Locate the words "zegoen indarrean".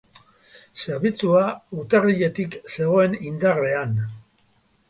2.77-3.99